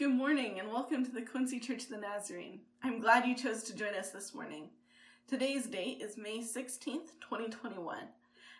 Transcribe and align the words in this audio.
Good 0.00 0.14
morning 0.14 0.58
and 0.58 0.72
welcome 0.72 1.04
to 1.04 1.10
the 1.10 1.20
Quincy 1.20 1.60
Church 1.60 1.82
of 1.82 1.90
the 1.90 1.98
Nazarene. 1.98 2.60
I'm 2.82 3.00
glad 3.00 3.26
you 3.26 3.34
chose 3.34 3.64
to 3.64 3.76
join 3.76 3.92
us 3.94 4.08
this 4.08 4.34
morning. 4.34 4.70
Today's 5.28 5.66
date 5.66 6.00
is 6.00 6.16
May 6.16 6.38
16th, 6.38 7.20
2021, 7.20 7.98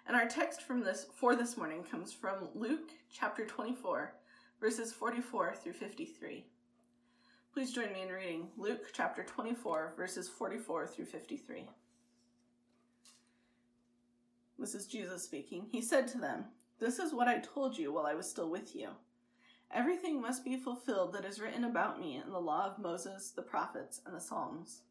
and 0.06 0.14
our 0.14 0.28
text 0.28 0.60
from 0.60 0.84
this 0.84 1.06
for 1.16 1.34
this 1.34 1.56
morning 1.56 1.82
comes 1.82 2.12
from 2.12 2.50
Luke 2.54 2.90
chapter 3.10 3.46
24, 3.46 4.12
verses 4.60 4.92
44 4.92 5.54
through 5.54 5.72
53. 5.72 6.44
Please 7.54 7.72
join 7.72 7.90
me 7.90 8.02
in 8.02 8.12
reading 8.12 8.48
Luke 8.58 8.88
chapter 8.92 9.24
24, 9.24 9.94
verses 9.96 10.28
44 10.28 10.88
through 10.88 11.06
53. 11.06 11.64
This 14.58 14.74
is 14.74 14.86
Jesus 14.86 15.22
speaking. 15.22 15.68
He 15.72 15.80
said 15.80 16.06
to 16.08 16.18
them, 16.18 16.44
This 16.78 16.98
is 16.98 17.14
what 17.14 17.28
I 17.28 17.38
told 17.38 17.78
you 17.78 17.94
while 17.94 18.04
I 18.04 18.12
was 18.12 18.28
still 18.28 18.50
with 18.50 18.76
you. 18.76 18.90
Everything 19.72 20.20
must 20.20 20.44
be 20.44 20.56
fulfilled 20.56 21.12
that 21.12 21.24
is 21.24 21.40
written 21.40 21.64
about 21.64 22.00
me 22.00 22.20
in 22.24 22.32
the 22.32 22.40
law 22.40 22.66
of 22.66 22.82
Moses, 22.82 23.30
the 23.30 23.42
prophets, 23.42 24.00
and 24.04 24.14
the 24.14 24.20
Psalms. 24.20 24.82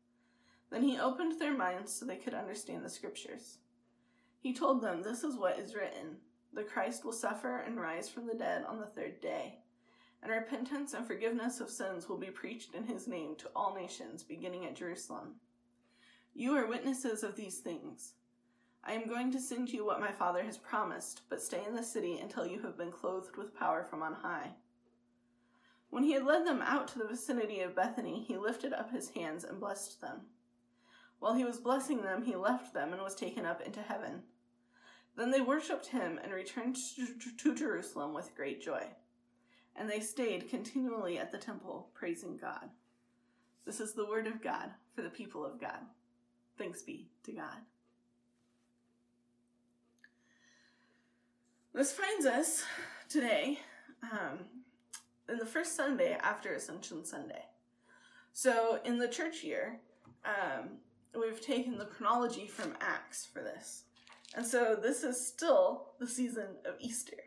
Then 0.69 0.83
he 0.83 0.97
opened 0.97 1.39
their 1.39 1.55
minds 1.55 1.93
so 1.93 2.05
they 2.05 2.15
could 2.15 2.33
understand 2.33 2.85
the 2.85 2.89
scriptures. 2.89 3.57
He 4.39 4.53
told 4.53 4.81
them, 4.81 5.02
This 5.02 5.23
is 5.23 5.35
what 5.35 5.59
is 5.59 5.75
written 5.75 6.17
the 6.53 6.63
Christ 6.63 7.05
will 7.05 7.13
suffer 7.13 7.57
and 7.57 7.79
rise 7.79 8.09
from 8.09 8.25
the 8.25 8.33
dead 8.33 8.63
on 8.67 8.79
the 8.79 8.88
third 8.88 9.21
day, 9.21 9.59
and 10.23 10.31
repentance 10.31 10.93
and 10.93 11.05
forgiveness 11.05 11.59
of 11.59 11.69
sins 11.69 12.09
will 12.09 12.17
be 12.17 12.31
preached 12.31 12.73
in 12.73 12.85
his 12.85 13.07
name 13.07 13.35
to 13.35 13.49
all 13.55 13.75
nations, 13.75 14.23
beginning 14.23 14.66
at 14.66 14.75
Jerusalem. 14.75 15.35
You 16.33 16.55
are 16.55 16.66
witnesses 16.66 17.21
of 17.21 17.35
these 17.35 17.59
things. 17.59 18.13
I 18.83 18.93
am 18.93 19.07
going 19.07 19.31
to 19.33 19.39
send 19.39 19.69
you 19.69 19.85
what 19.85 19.99
my 19.99 20.11
Father 20.11 20.41
has 20.43 20.57
promised, 20.57 21.21
but 21.30 21.41
stay 21.41 21.61
in 21.67 21.75
the 21.75 21.83
city 21.83 22.17
until 22.17 22.47
you 22.47 22.61
have 22.61 22.77
been 22.77 22.91
clothed 22.91 23.35
with 23.35 23.55
power 23.55 23.85
from 23.89 24.02
on 24.02 24.13
high. 24.13 24.52
When 25.89 26.03
he 26.03 26.13
had 26.13 26.25
led 26.25 26.45
them 26.45 26.61
out 26.61 26.88
to 26.89 26.99
the 26.99 27.07
vicinity 27.07 27.61
of 27.61 27.75
Bethany, 27.75 28.23
he 28.27 28.38
lifted 28.38 28.73
up 28.73 28.91
his 28.91 29.09
hands 29.09 29.43
and 29.43 29.59
blessed 29.59 30.02
them. 30.02 30.21
While 31.19 31.33
he 31.33 31.44
was 31.44 31.59
blessing 31.59 32.02
them, 32.02 32.23
he 32.23 32.36
left 32.36 32.73
them 32.73 32.94
and 32.94 33.02
was 33.02 33.16
taken 33.16 33.45
up 33.45 33.61
into 33.61 33.81
heaven. 33.81 34.23
Then 35.17 35.31
they 35.31 35.41
worshipped 35.41 35.88
him 35.88 36.19
and 36.23 36.31
returned 36.31 36.78
to 37.38 37.55
Jerusalem 37.55 38.13
with 38.13 38.36
great 38.36 38.61
joy. 38.61 38.83
And 39.75 39.89
they 39.89 40.00
stayed 40.00 40.50
continually 40.50 41.17
at 41.17 41.31
the 41.31 41.38
temple, 41.38 41.89
praising 41.94 42.38
God. 42.38 42.69
This 43.66 43.80
is 43.80 43.94
the 43.94 44.06
word 44.06 44.28
of 44.28 44.41
God 44.41 44.72
for 44.95 45.02
the 45.02 45.09
people 45.09 45.45
of 45.45 45.59
God. 45.59 45.80
Thanks 46.58 46.81
be 46.81 47.09
to 47.23 47.31
God. 47.31 47.58
This 51.73 51.91
finds 51.91 52.25
us 52.25 52.63
today 53.09 53.59
um, 54.03 54.39
in 55.30 55.38
the 55.38 55.45
first 55.45 55.75
Sunday 55.75 56.17
after 56.22 56.53
Ascension 56.53 57.05
Sunday. 57.05 57.44
So 58.33 58.80
in 58.85 58.97
the 58.97 59.08
church 59.08 59.44
year, 59.44 59.80
um, 60.25 60.69
we've 61.19 61.41
taken 61.41 61.77
the 61.77 61.85
chronology 61.85 62.47
from 62.47 62.73
Acts 62.81 63.25
for 63.25 63.41
this. 63.41 63.83
And 64.35 64.45
so 64.45 64.77
this 64.80 65.03
is 65.03 65.25
still 65.25 65.88
the 66.00 66.07
season 66.07 66.47
of 66.66 66.75
Easter. 66.80 67.17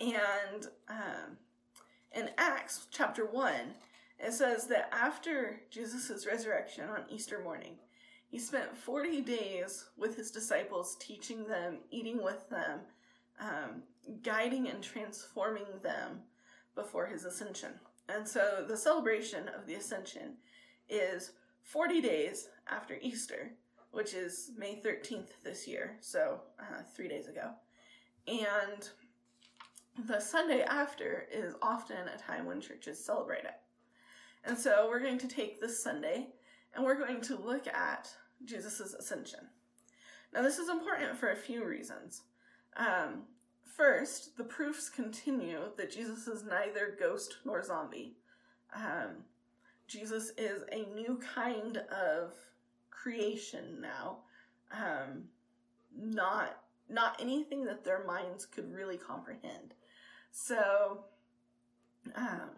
And 0.00 0.66
um, 0.88 1.36
in 2.12 2.30
Acts 2.38 2.86
chapter 2.90 3.26
1, 3.26 3.52
it 4.18 4.32
says 4.32 4.66
that 4.68 4.88
after 4.92 5.60
Jesus' 5.70 6.26
resurrection 6.26 6.88
on 6.88 7.04
Easter 7.10 7.40
morning, 7.42 7.76
he 8.30 8.38
spent 8.38 8.76
40 8.76 9.20
days 9.20 9.86
with 9.96 10.16
his 10.16 10.30
disciples, 10.30 10.96
teaching 10.98 11.46
them, 11.46 11.78
eating 11.90 12.22
with 12.22 12.48
them, 12.48 12.80
um, 13.38 13.82
guiding 14.22 14.68
and 14.68 14.82
transforming 14.82 15.66
them 15.82 16.22
before 16.74 17.06
his 17.06 17.24
ascension. 17.24 17.70
And 18.08 18.26
so 18.26 18.64
the 18.66 18.76
celebration 18.76 19.48
of 19.48 19.66
the 19.66 19.74
ascension 19.74 20.36
is 20.88 21.32
40 21.62 22.00
days 22.00 22.48
after 22.68 22.98
Easter, 23.00 23.52
which 23.90 24.14
is 24.14 24.50
May 24.56 24.80
13th 24.84 25.30
this 25.42 25.66
year, 25.66 25.96
so 26.00 26.40
uh, 26.60 26.82
three 26.94 27.08
days 27.08 27.28
ago. 27.28 27.50
And 28.26 28.88
the 30.06 30.20
Sunday 30.20 30.62
after 30.62 31.26
is 31.32 31.54
often 31.62 32.08
a 32.08 32.18
time 32.18 32.46
when 32.46 32.60
churches 32.60 33.02
celebrate 33.02 33.44
it. 33.44 33.54
And 34.44 34.58
so 34.58 34.86
we're 34.88 35.00
going 35.00 35.18
to 35.18 35.28
take 35.28 35.60
this 35.60 35.82
Sunday 35.82 36.28
and 36.74 36.84
we're 36.84 36.98
going 36.98 37.20
to 37.22 37.36
look 37.36 37.66
at 37.68 38.08
Jesus' 38.44 38.94
ascension. 38.94 39.40
Now, 40.32 40.42
this 40.42 40.58
is 40.58 40.68
important 40.68 41.16
for 41.16 41.30
a 41.30 41.36
few 41.36 41.64
reasons. 41.64 42.22
Um, 42.76 43.22
First, 43.76 44.36
the 44.36 44.44
proofs 44.44 44.88
continue 44.88 45.58
that 45.76 45.90
Jesus 45.90 46.28
is 46.28 46.44
neither 46.44 46.96
ghost 46.98 47.38
nor 47.44 47.62
zombie. 47.62 48.16
Um, 48.74 49.24
Jesus 49.88 50.30
is 50.38 50.62
a 50.70 50.86
new 50.94 51.18
kind 51.34 51.78
of 51.78 52.34
creation 52.90 53.80
now, 53.80 54.18
um, 54.72 55.24
not 55.96 56.60
not 56.88 57.16
anything 57.20 57.64
that 57.64 57.84
their 57.84 58.04
minds 58.04 58.46
could 58.46 58.72
really 58.72 58.98
comprehend. 58.98 59.74
So, 60.30 61.04
um, 62.14 62.50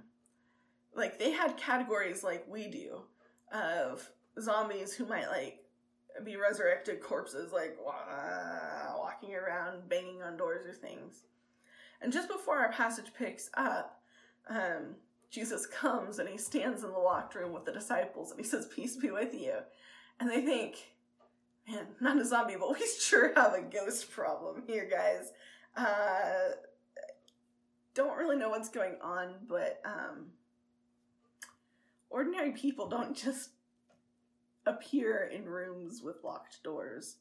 like 0.94 1.18
they 1.18 1.30
had 1.30 1.56
categories 1.56 2.24
like 2.24 2.44
we 2.48 2.68
do 2.68 3.02
of 3.52 4.10
zombies 4.40 4.92
who 4.92 5.06
might 5.06 5.28
like 5.28 5.60
be 6.24 6.36
resurrected 6.36 7.00
corpses, 7.00 7.52
like 7.52 7.76
walking 9.16 9.34
around, 9.34 9.88
banging 9.88 10.22
on 10.22 10.36
doors 10.36 10.66
or 10.66 10.72
things. 10.72 11.22
And 12.00 12.12
just 12.12 12.28
before 12.28 12.58
our 12.58 12.72
passage 12.72 13.12
picks 13.16 13.50
up, 13.54 14.00
um, 14.48 14.96
Jesus 15.30 15.66
comes 15.66 16.18
and 16.18 16.28
he 16.28 16.38
stands 16.38 16.84
in 16.84 16.90
the 16.90 16.98
locked 16.98 17.34
room 17.34 17.52
with 17.52 17.64
the 17.64 17.72
disciples 17.72 18.30
and 18.30 18.40
he 18.40 18.46
says, 18.46 18.68
Peace 18.74 18.96
be 18.96 19.10
with 19.10 19.34
you. 19.34 19.54
And 20.20 20.30
they 20.30 20.42
think, 20.42 20.92
Man, 21.68 21.86
not 22.00 22.20
a 22.20 22.24
zombie, 22.24 22.56
but 22.58 22.72
we 22.78 22.86
sure 23.00 23.32
have 23.34 23.54
a 23.54 23.62
ghost 23.62 24.10
problem 24.10 24.62
here, 24.66 24.88
guys. 24.88 25.32
Uh, 25.76 26.54
don't 27.94 28.16
really 28.16 28.36
know 28.36 28.50
what's 28.50 28.68
going 28.68 28.96
on, 29.02 29.34
but 29.48 29.80
um, 29.84 30.26
ordinary 32.10 32.52
people 32.52 32.88
don't 32.88 33.16
just 33.24 33.50
appear 34.66 35.30
in 35.32 35.44
rooms 35.44 36.02
with 36.02 36.22
locked 36.22 36.62
doors. 36.62 37.16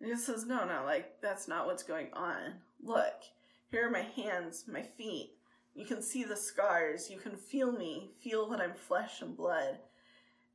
And 0.00 0.10
he 0.10 0.16
says, 0.16 0.46
No, 0.46 0.64
no, 0.64 0.82
like, 0.84 1.20
that's 1.20 1.48
not 1.48 1.66
what's 1.66 1.82
going 1.82 2.08
on. 2.12 2.54
Look, 2.82 3.22
here 3.70 3.86
are 3.86 3.90
my 3.90 4.06
hands, 4.16 4.64
my 4.66 4.82
feet. 4.82 5.32
You 5.74 5.86
can 5.86 6.02
see 6.02 6.24
the 6.24 6.36
scars. 6.36 7.10
You 7.10 7.18
can 7.18 7.36
feel 7.36 7.72
me, 7.72 8.10
feel 8.20 8.48
that 8.50 8.60
I'm 8.60 8.74
flesh 8.74 9.22
and 9.22 9.36
blood. 9.36 9.78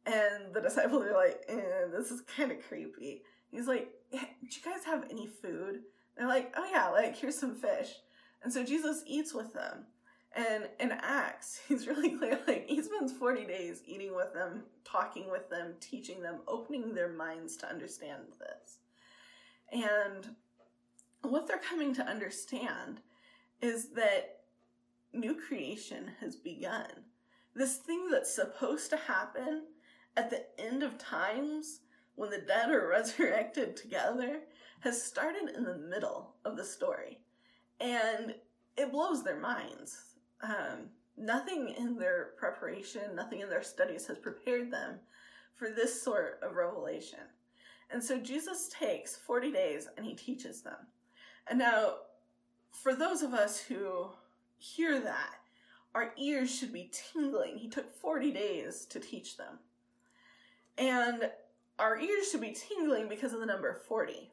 And 0.06 0.54
the 0.54 0.62
disciples 0.62 1.06
are 1.06 1.14
like, 1.14 1.44
eh, 1.48 1.88
This 1.92 2.12
is 2.12 2.22
kind 2.22 2.52
of 2.52 2.68
creepy. 2.68 3.22
He's 3.52 3.68
like, 3.68 3.92
Do 4.12 4.20
you 4.20 4.62
guys 4.64 4.84
have 4.86 5.06
any 5.10 5.28
food? 5.28 5.82
They're 6.18 6.28
like, 6.28 6.54
Oh, 6.58 6.68
yeah, 6.70 6.90
like, 6.90 7.16
here's 7.16 7.38
some 7.38 7.56
fish. 7.56 7.90
And 8.44 8.52
so 8.52 8.64
Jesus 8.64 9.04
eats 9.08 9.34
with 9.34 9.54
them. 9.54 9.86
And 10.36 10.68
in 10.80 10.92
Acts, 10.92 11.62
he's 11.68 11.88
really 11.88 12.18
clear, 12.18 12.40
like, 12.48 12.66
he 12.68 12.82
spends 12.82 13.14
40 13.14 13.46
days 13.46 13.82
eating 13.86 14.16
with 14.16 14.34
them, 14.34 14.64
talking 14.84 15.32
with 15.32 15.50
them, 15.50 15.76
teaching 15.80 16.22
them, 16.22 16.40
opening 16.48 16.94
their 16.94 17.14
minds 17.14 17.56
to 17.58 17.70
understand 17.70 18.24
this. 18.40 18.80
And 19.72 20.36
what 21.22 21.48
they're 21.48 21.58
coming 21.58 21.94
to 21.96 22.08
understand 22.08 23.02
is 23.62 23.90
that 23.90 24.42
new 25.14 25.36
creation 25.36 26.12
has 26.20 26.36
begun. 26.36 26.88
This 27.56 27.78
thing 27.78 28.10
that's 28.10 28.34
supposed 28.34 28.90
to 28.90 28.98
happen 28.98 29.64
at 30.18 30.30
the 30.30 30.46
end 30.60 30.84
of 30.84 30.98
times 30.98 31.80
when 32.16 32.30
the 32.30 32.40
dead 32.40 32.70
are 32.70 32.88
resurrected 32.90 33.76
together 33.76 34.42
has 34.82 35.02
started 35.02 35.50
in 35.56 35.64
the 35.64 35.78
middle 35.78 36.36
of 36.46 36.58
the 36.58 36.64
story. 36.64 37.20
And 37.80 38.36
it 38.78 38.92
blows 38.92 39.24
their 39.24 39.40
minds 39.40 40.16
um, 40.44 40.90
nothing 41.18 41.70
in 41.78 41.98
their 41.98 42.32
preparation, 42.38 43.16
nothing 43.16 43.42
in 43.42 43.50
their 43.50 43.64
studies 43.64 44.08
has 44.08 44.18
prepared 44.18 44.72
them 44.72 45.00
for 45.56 45.70
this 45.70 46.02
sort 46.02 46.40
of 46.44 46.56
revelation. 46.56 47.20
And 47.92 48.04
so 48.04 48.20
Jesus 48.20 48.70
takes 48.70 49.16
40 49.16 49.52
days 49.52 49.88
and 49.98 50.06
he 50.06 50.14
teaches 50.14 50.62
them. 50.62 50.78
And 51.48 51.60
now, 51.60 51.96
for 52.72 52.96
those 52.96 53.22
of 53.22 53.34
us 53.34 53.60
who 53.60 54.08
hear 54.58 55.00
that, 55.00 55.36
our 55.94 56.14
ears 56.18 56.54
should 56.54 56.74
be 56.74 56.92
tingling. 56.92 57.58
He 57.58 57.70
took 57.70 57.90
40 57.90 58.32
days 58.32 58.86
to 58.86 59.00
teach 59.00 59.38
them. 59.38 59.60
And 60.78 61.30
our 61.80 62.00
ears 62.00 62.30
should 62.30 62.42
be 62.42 62.56
tingling 62.56 63.08
because 63.08 63.34
of 63.34 63.40
the 63.40 63.46
number 63.46 63.74
40. 63.88 64.32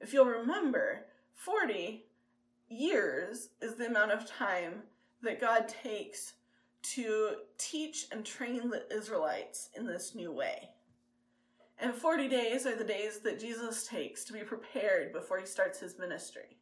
If 0.00 0.12
you'll 0.12 0.26
remember, 0.26 1.06
40 1.34 2.04
years 2.68 3.50
is 3.60 3.74
the 3.74 3.86
amount 3.86 4.12
of 4.12 4.26
time 4.26 4.82
that 5.22 5.40
God 5.40 5.68
takes 5.68 6.34
to 6.82 7.36
teach 7.58 8.06
and 8.12 8.24
train 8.24 8.70
the 8.70 8.84
Israelites 8.94 9.70
in 9.76 9.86
this 9.86 10.14
new 10.14 10.32
way. 10.32 10.70
And 11.78 11.94
40 11.94 12.28
days 12.28 12.66
are 12.66 12.74
the 12.74 12.84
days 12.84 13.20
that 13.20 13.38
Jesus 13.38 13.86
takes 13.86 14.24
to 14.24 14.32
be 14.32 14.40
prepared 14.40 15.12
before 15.12 15.38
he 15.38 15.46
starts 15.46 15.78
his 15.78 15.98
ministry. 15.98 16.56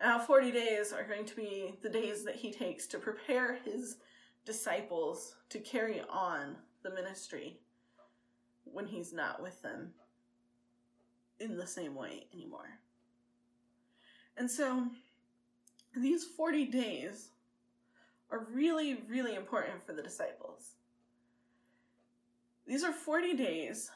Now, 0.00 0.18
40 0.18 0.52
days 0.52 0.92
are 0.92 1.04
going 1.04 1.24
to 1.24 1.36
be 1.36 1.78
the 1.82 1.88
days 1.88 2.24
that 2.24 2.36
he 2.36 2.52
takes 2.52 2.86
to 2.88 2.98
prepare 2.98 3.58
his 3.64 3.96
disciples 4.44 5.36
to 5.48 5.58
carry 5.58 6.02
on 6.08 6.56
the 6.82 6.90
ministry 6.90 7.58
when 8.64 8.86
he's 8.86 9.12
not 9.12 9.42
with 9.42 9.60
them 9.62 9.92
in 11.40 11.56
the 11.56 11.66
same 11.66 11.94
way 11.94 12.26
anymore. 12.32 12.78
And 14.36 14.50
so 14.50 14.86
these 15.96 16.24
40 16.24 16.66
days 16.66 17.28
are 18.30 18.46
really, 18.52 19.02
really 19.08 19.34
important 19.34 19.84
for 19.84 19.92
the 19.92 20.02
disciples. 20.02 20.74
These 22.66 22.84
are 22.84 22.92
40 22.92 23.34
days 23.34 23.90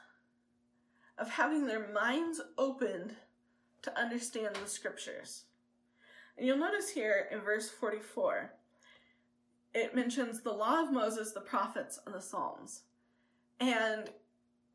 of 1.19 1.31
having 1.31 1.67
their 1.67 1.89
minds 1.93 2.41
opened 2.57 3.15
to 3.83 3.99
understand 3.99 4.57
the 4.57 4.69
scriptures. 4.69 5.45
And 6.37 6.47
you'll 6.47 6.59
notice 6.59 6.91
here 6.91 7.29
in 7.31 7.41
verse 7.41 7.69
44, 7.69 8.53
it 9.75 9.95
mentions 9.95 10.41
the 10.41 10.53
law 10.53 10.83
of 10.83 10.93
Moses, 10.93 11.33
the 11.33 11.41
prophets, 11.41 11.99
and 12.07 12.15
the 12.15 12.21
Psalms. 12.21 12.83
And 13.61 14.11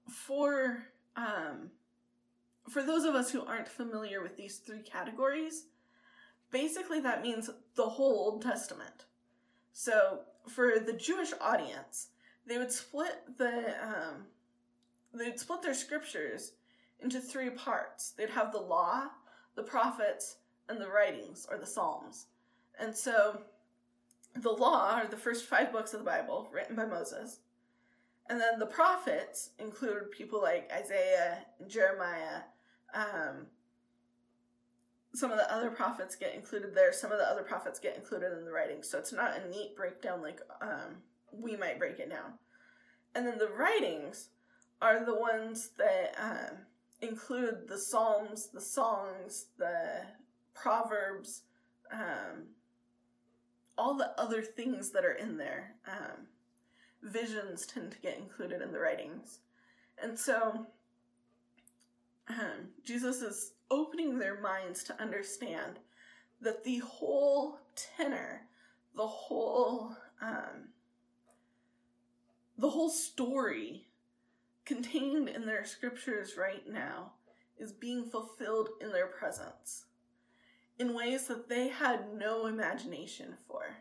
for 0.09 0.83
um, 1.15 1.71
for 2.69 2.83
those 2.83 3.03
of 3.03 3.15
us 3.15 3.31
who 3.31 3.45
aren't 3.45 3.67
familiar 3.67 4.21
with 4.21 4.37
these 4.37 4.57
three 4.57 4.81
categories, 4.81 5.65
basically 6.51 6.99
that 7.01 7.21
means 7.21 7.49
the 7.75 7.83
whole 7.83 8.13
Old 8.13 8.41
Testament. 8.41 9.05
So 9.73 10.21
for 10.47 10.79
the 10.79 10.93
Jewish 10.93 11.33
audience, 11.41 12.07
they 12.45 12.57
would 12.57 12.71
split 12.71 13.37
the 13.37 13.75
um, 13.81 14.25
they'd 15.13 15.39
split 15.39 15.61
their 15.61 15.73
scriptures 15.73 16.53
into 16.99 17.19
three 17.19 17.49
parts. 17.49 18.11
They'd 18.11 18.29
have 18.29 18.51
the 18.51 18.59
law, 18.59 19.07
the 19.55 19.63
prophets, 19.63 20.37
and 20.69 20.79
the 20.79 20.89
writings 20.89 21.45
or 21.49 21.57
the 21.57 21.65
Psalms. 21.65 22.27
And 22.79 22.95
so 22.95 23.41
the 24.35 24.51
law 24.51 24.95
are 24.95 25.07
the 25.07 25.17
first 25.17 25.45
five 25.45 25.71
books 25.71 25.93
of 25.93 25.99
the 25.99 26.05
Bible 26.05 26.49
written 26.51 26.75
by 26.75 26.85
Moses. 26.85 27.39
And 28.29 28.39
then 28.39 28.57
the 28.57 28.65
prophets 28.65 29.49
include 29.59 30.11
people 30.11 30.41
like 30.41 30.71
Isaiah 30.73 31.39
and 31.59 31.69
Jeremiah. 31.69 32.41
Um, 32.93 33.47
some 35.13 35.31
of 35.31 35.37
the 35.37 35.53
other 35.53 35.69
prophets 35.69 36.15
get 36.15 36.33
included 36.33 36.73
there. 36.73 36.93
Some 36.93 37.11
of 37.11 37.19
the 37.19 37.29
other 37.29 37.43
prophets 37.43 37.79
get 37.79 37.97
included 37.97 38.31
in 38.37 38.45
the 38.45 38.51
writings. 38.51 38.89
So 38.89 38.97
it's 38.97 39.13
not 39.13 39.37
a 39.37 39.49
neat 39.49 39.75
breakdown 39.75 40.21
like 40.21 40.39
um, 40.61 41.01
we 41.31 41.55
might 41.55 41.77
break 41.77 41.99
it 41.99 42.09
down. 42.09 42.33
And 43.13 43.27
then 43.27 43.37
the 43.37 43.49
writings 43.49 44.29
are 44.83 45.05
the 45.05 45.15
ones 45.15 45.69
that 45.77 46.13
um, 46.21 46.57
include 47.01 47.69
the 47.69 47.77
Psalms, 47.77 48.49
the 48.53 48.59
songs, 48.59 49.45
the 49.57 50.01
Proverbs, 50.53 51.43
um, 51.89 52.49
all 53.77 53.95
the 53.95 54.11
other 54.19 54.41
things 54.41 54.91
that 54.91 55.05
are 55.05 55.13
in 55.13 55.37
there. 55.37 55.75
Um, 55.87 56.27
visions 57.01 57.65
tend 57.65 57.91
to 57.93 57.99
get 57.99 58.17
included 58.17 58.61
in 58.61 58.73
the 58.73 58.79
writings. 58.79 59.39
And 60.01 60.19
so 60.19 60.67
um, 62.27 62.69
Jesus 62.85 63.21
is 63.21 63.53
opening 63.71 64.19
their 64.19 64.41
minds 64.41 64.83
to 64.83 65.01
understand 65.01 65.79
that 66.41 66.65
the 66.65 66.79
whole 66.79 67.59
tenor, 67.97 68.41
the 68.97 69.07
whole 69.07 69.95
um, 70.21 70.69
the 72.57 72.69
whole 72.69 72.89
story 72.89 73.87
contained 74.65 75.29
in 75.29 75.45
their 75.45 75.65
scriptures 75.65 76.35
right 76.37 76.67
now 76.67 77.13
is 77.57 77.71
being 77.71 78.05
fulfilled 78.05 78.69
in 78.81 78.91
their 78.91 79.07
presence 79.07 79.85
in 80.79 80.93
ways 80.93 81.27
that 81.27 81.49
they 81.49 81.67
had 81.67 82.13
no 82.15 82.47
imagination 82.47 83.35
for. 83.47 83.77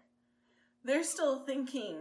They're 0.84 1.04
still 1.04 1.40
thinking 1.40 1.96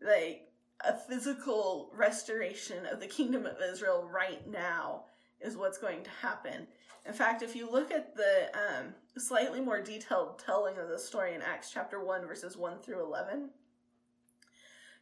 like 0.00 0.48
a 0.84 0.96
physical 0.96 1.90
restoration 1.94 2.86
of 2.86 3.00
the 3.00 3.06
kingdom 3.06 3.46
of 3.46 3.56
Israel 3.60 4.08
right 4.10 4.46
now 4.48 5.04
is 5.40 5.56
what's 5.56 5.78
going 5.78 6.04
to 6.04 6.10
happen. 6.22 6.66
In 7.06 7.12
fact, 7.12 7.42
if 7.42 7.56
you 7.56 7.70
look 7.70 7.90
at 7.90 8.14
the 8.14 8.50
um, 8.54 8.94
slightly 9.16 9.60
more 9.60 9.80
detailed 9.80 10.38
telling 10.38 10.76
of 10.78 10.88
the 10.88 10.98
story 10.98 11.34
in 11.34 11.42
Acts 11.42 11.70
chapter 11.70 12.04
1, 12.04 12.26
verses 12.26 12.56
1 12.56 12.78
through 12.80 13.02
11, 13.04 13.50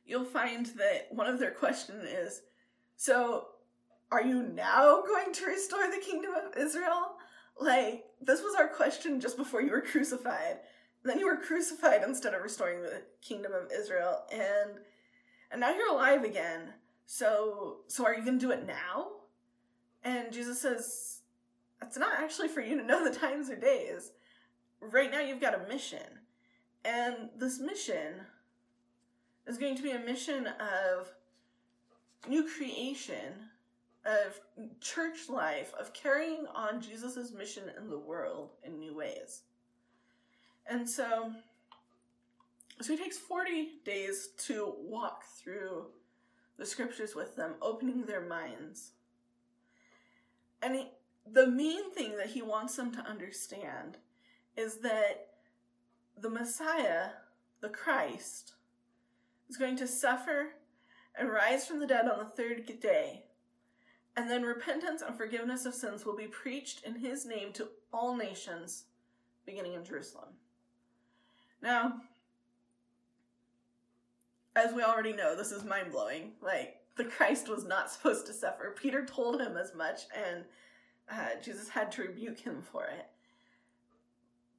you'll 0.06 0.24
find 0.24 0.66
that 0.78 1.08
one 1.10 1.26
of 1.26 1.38
their 1.38 1.50
questions 1.50 2.04
is 2.04 2.42
So, 2.96 3.48
are 4.10 4.22
you 4.22 4.42
now 4.42 5.02
going 5.02 5.32
to 5.32 5.46
restore 5.46 5.90
the 5.90 5.98
kingdom 6.04 6.32
of 6.34 6.56
Israel? 6.56 7.16
Like, 7.60 8.04
this 8.20 8.42
was 8.42 8.54
our 8.54 8.68
question 8.68 9.20
just 9.20 9.36
before 9.36 9.60
you 9.60 9.70
were 9.70 9.80
crucified. 9.80 10.58
Then 11.04 11.18
you 11.18 11.26
were 11.26 11.36
crucified 11.36 12.02
instead 12.02 12.34
of 12.34 12.42
restoring 12.42 12.82
the 12.82 13.02
kingdom 13.22 13.52
of 13.52 13.70
Israel, 13.70 14.24
and 14.32 14.80
and 15.52 15.60
now 15.60 15.72
you're 15.72 15.92
alive 15.92 16.24
again. 16.24 16.72
So 17.06 17.78
so 17.86 18.04
are 18.04 18.14
you 18.14 18.24
gonna 18.24 18.38
do 18.38 18.50
it 18.50 18.66
now? 18.66 19.08
And 20.02 20.32
Jesus 20.32 20.60
says, 20.60 21.22
It's 21.82 21.98
not 21.98 22.18
actually 22.18 22.48
for 22.48 22.60
you 22.60 22.76
to 22.78 22.86
know 22.86 23.04
the 23.04 23.16
times 23.16 23.50
or 23.50 23.56
days. 23.56 24.12
Right 24.80 25.10
now 25.10 25.20
you've 25.20 25.40
got 25.40 25.54
a 25.54 25.68
mission. 25.68 26.20
And 26.84 27.30
this 27.36 27.58
mission 27.58 28.22
is 29.46 29.58
going 29.58 29.76
to 29.76 29.82
be 29.82 29.92
a 29.92 29.98
mission 29.98 30.46
of 30.46 31.12
new 32.28 32.44
creation 32.44 33.50
of 34.04 34.40
church 34.80 35.28
life, 35.28 35.72
of 35.78 35.92
carrying 35.92 36.46
on 36.54 36.80
Jesus' 36.80 37.32
mission 37.32 37.64
in 37.76 37.90
the 37.90 37.98
world 37.98 38.50
in 38.64 38.78
new 38.78 38.94
ways. 38.94 39.42
And 40.68 40.88
so, 40.88 41.32
so 42.80 42.92
he 42.92 43.02
takes 43.02 43.18
40 43.18 43.80
days 43.84 44.30
to 44.46 44.74
walk 44.78 45.24
through 45.24 45.86
the 46.56 46.66
scriptures 46.66 47.14
with 47.14 47.36
them, 47.36 47.54
opening 47.60 48.04
their 48.04 48.22
minds. 48.22 48.92
And 50.62 50.76
he, 50.76 50.86
the 51.30 51.46
main 51.46 51.90
thing 51.92 52.16
that 52.16 52.30
he 52.30 52.42
wants 52.42 52.76
them 52.76 52.92
to 52.92 53.00
understand 53.00 53.98
is 54.56 54.78
that 54.78 55.28
the 56.18 56.30
Messiah, 56.30 57.08
the 57.60 57.68
Christ, 57.68 58.54
is 59.48 59.56
going 59.56 59.76
to 59.76 59.86
suffer 59.86 60.54
and 61.18 61.30
rise 61.30 61.66
from 61.66 61.80
the 61.80 61.86
dead 61.86 62.08
on 62.08 62.18
the 62.18 62.24
third 62.24 62.66
day 62.80 63.26
and 64.16 64.30
then 64.30 64.42
repentance 64.42 65.02
and 65.02 65.16
forgiveness 65.16 65.66
of 65.66 65.74
sins 65.74 66.06
will 66.06 66.16
be 66.16 66.26
preached 66.26 66.84
in 66.84 66.94
his 66.94 67.26
name 67.26 67.52
to 67.52 67.68
all 67.92 68.16
nations, 68.16 68.84
beginning 69.44 69.74
in 69.74 69.84
Jerusalem. 69.84 70.30
Now, 71.62 72.00
as 74.54 74.72
we 74.72 74.82
already 74.82 75.12
know, 75.12 75.36
this 75.36 75.52
is 75.52 75.64
mind 75.64 75.92
blowing. 75.92 76.32
Like, 76.40 76.80
the 76.96 77.04
Christ 77.04 77.48
was 77.48 77.66
not 77.66 77.90
supposed 77.90 78.26
to 78.26 78.32
suffer. 78.32 78.74
Peter 78.74 79.04
told 79.04 79.40
him 79.40 79.58
as 79.58 79.74
much, 79.74 80.02
and 80.16 80.44
uh, 81.10 81.40
Jesus 81.42 81.68
had 81.68 81.92
to 81.92 82.02
rebuke 82.02 82.40
him 82.40 82.62
for 82.62 82.84
it. 82.84 83.06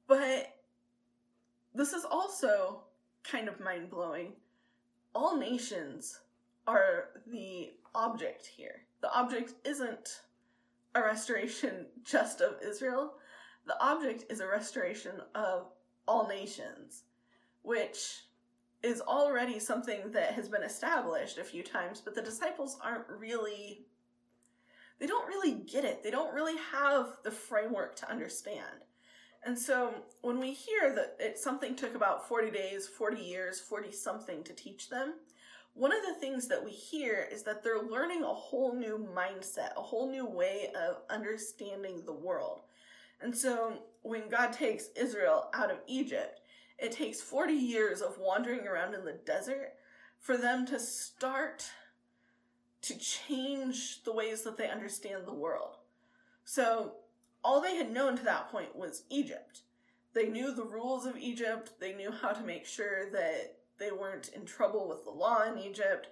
But 0.06 0.54
this 1.74 1.92
is 1.92 2.04
also 2.04 2.82
kind 3.24 3.48
of 3.48 3.58
mind 3.58 3.90
blowing. 3.90 4.34
All 5.16 5.36
nations 5.36 6.20
are 6.68 7.08
the 7.26 7.72
object 7.94 8.46
here 8.46 8.82
the 9.00 9.12
object 9.14 9.54
isn't 9.64 10.22
a 10.94 11.02
restoration 11.02 11.86
just 12.04 12.40
of 12.40 12.56
Israel. 12.62 13.14
The 13.66 13.80
object 13.82 14.24
is 14.30 14.40
a 14.40 14.46
restoration 14.46 15.20
of 15.34 15.66
all 16.06 16.26
nations, 16.26 17.04
which 17.62 18.24
is 18.82 19.00
already 19.00 19.58
something 19.58 20.12
that 20.12 20.32
has 20.32 20.48
been 20.48 20.62
established 20.62 21.38
a 21.38 21.44
few 21.44 21.62
times, 21.62 22.00
but 22.00 22.14
the 22.14 22.22
disciples 22.22 22.78
aren't 22.82 23.08
really 23.08 23.84
they 25.00 25.06
don't 25.06 25.28
really 25.28 25.52
get 25.52 25.84
it. 25.84 26.02
They 26.02 26.10
don't 26.10 26.34
really 26.34 26.56
have 26.72 27.18
the 27.22 27.30
framework 27.30 27.94
to 27.96 28.10
understand. 28.10 28.82
And 29.44 29.56
so 29.56 29.94
when 30.22 30.40
we 30.40 30.52
hear 30.52 30.92
that 30.92 31.14
it 31.20 31.38
something 31.38 31.76
took 31.76 31.94
about 31.94 32.26
40 32.26 32.50
days, 32.50 32.88
40 32.88 33.22
years, 33.22 33.60
40 33.60 33.92
something 33.92 34.42
to 34.42 34.52
teach 34.52 34.90
them, 34.90 35.14
one 35.78 35.92
of 35.92 36.02
the 36.02 36.20
things 36.20 36.48
that 36.48 36.64
we 36.64 36.72
hear 36.72 37.28
is 37.30 37.44
that 37.44 37.62
they're 37.62 37.80
learning 37.80 38.24
a 38.24 38.34
whole 38.34 38.74
new 38.74 39.08
mindset, 39.16 39.76
a 39.76 39.82
whole 39.82 40.10
new 40.10 40.26
way 40.26 40.72
of 40.76 40.96
understanding 41.08 42.02
the 42.04 42.12
world. 42.12 42.62
And 43.20 43.36
so 43.36 43.74
when 44.02 44.28
God 44.28 44.52
takes 44.52 44.88
Israel 44.96 45.48
out 45.54 45.70
of 45.70 45.78
Egypt, 45.86 46.40
it 46.78 46.90
takes 46.90 47.20
40 47.20 47.52
years 47.52 48.02
of 48.02 48.18
wandering 48.18 48.66
around 48.66 48.94
in 48.94 49.04
the 49.04 49.20
desert 49.24 49.74
for 50.18 50.36
them 50.36 50.66
to 50.66 50.80
start 50.80 51.70
to 52.82 52.98
change 52.98 54.02
the 54.02 54.12
ways 54.12 54.42
that 54.42 54.56
they 54.56 54.68
understand 54.68 55.26
the 55.26 55.32
world. 55.32 55.76
So 56.44 56.94
all 57.44 57.60
they 57.60 57.76
had 57.76 57.92
known 57.92 58.16
to 58.16 58.24
that 58.24 58.50
point 58.50 58.74
was 58.74 59.04
Egypt. 59.10 59.62
They 60.12 60.28
knew 60.28 60.52
the 60.52 60.64
rules 60.64 61.06
of 61.06 61.16
Egypt, 61.16 61.72
they 61.78 61.94
knew 61.94 62.10
how 62.10 62.30
to 62.30 62.42
make 62.42 62.66
sure 62.66 63.10
that 63.12 63.57
they 63.78 63.90
weren't 63.90 64.28
in 64.28 64.44
trouble 64.44 64.88
with 64.88 65.04
the 65.04 65.10
law 65.10 65.42
in 65.42 65.58
Egypt. 65.58 66.08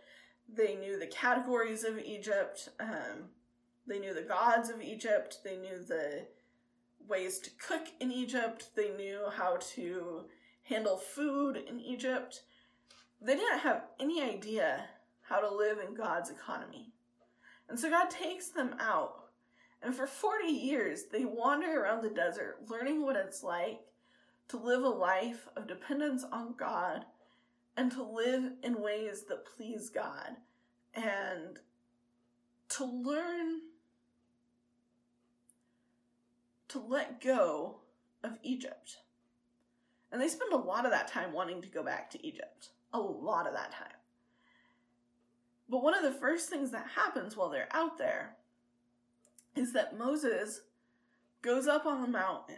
They 0.52 0.76
knew 0.76 0.99
the 0.99 1.06
categories 1.06 1.85
of 1.85 1.99
Egypt. 1.99 2.68
Um, 2.78 3.30
they 3.87 3.99
knew 3.99 4.14
the 4.14 4.23
gods 4.23 4.70
of 4.70 4.80
Egypt. 4.80 5.38
They 5.44 5.56
knew 5.56 5.82
the 5.82 6.26
ways 7.08 7.38
to 7.40 7.50
cook 7.58 7.88
in 8.00 8.12
Egypt. 8.12 8.70
They 8.75 8.90
knew 8.90 9.25
how 9.37 9.58
to 9.75 10.25
handle 10.62 10.96
food 10.96 11.56
in 11.56 11.80
Egypt. 11.80 12.42
they 13.20 13.35
didn't 13.35 13.61
have 13.61 13.85
any 13.99 14.23
idea 14.23 14.88
how 15.23 15.40
to 15.40 15.52
live 15.54 15.78
in 15.78 15.94
God's 15.94 16.30
economy. 16.30 16.92
And 17.68 17.78
so 17.78 17.90
God 17.90 18.11
takes 18.11 18.49
them 18.49 18.76
out. 18.78 19.26
And 19.82 19.94
for 19.94 20.06
40 20.06 20.49
years, 20.49 21.04
they 21.11 21.25
wander 21.25 21.80
around 21.80 22.02
the 22.02 22.11
desert, 22.11 22.58
learning 22.68 23.02
what 23.02 23.16
it's 23.16 23.42
like 23.42 23.80
to 24.49 24.56
live 24.56 24.82
a 24.82 24.88
life 24.88 25.49
of 25.56 25.66
dependence 25.66 26.25
on 26.30 26.54
God 26.56 27.04
and 27.76 27.92
to 27.92 28.02
live 28.02 28.52
in 28.62 28.80
ways 28.80 29.25
that 29.28 29.45
please 29.45 29.90
God 29.90 30.37
and 30.95 31.59
to 32.71 32.85
learn 32.85 33.61
to 36.68 36.78
let 36.80 37.21
go 37.21 37.76
of 38.25 38.38
Egypt. 38.42 38.99
And 40.11 40.21
they 40.21 40.28
spend 40.28 40.52
a 40.52 40.56
lot 40.56 40.85
of 40.85 40.90
that 40.90 41.09
time 41.09 41.33
wanting 41.33 41.62
to 41.62 41.68
go 41.68 41.83
back 41.83 42.11
to 42.11 42.26
Egypt. 42.26 42.71
A 42.92 42.99
lot 42.99 43.47
of 43.47 43.54
that 43.54 43.73
time. 43.73 43.88
But 45.68 45.83
one 45.83 45.97
of 45.97 46.02
the 46.02 46.18
first 46.18 46.49
things 46.49 46.71
that 46.71 46.87
happens 46.95 47.37
while 47.37 47.50
they're 47.50 47.68
out 47.73 47.99
there 47.99 48.37
is 49.54 49.73
that 49.73 49.99
Moses 49.99 50.62
goes 51.42 51.66
up 51.66 51.87
on 51.87 52.02
the 52.02 52.09
mountain 52.09 52.56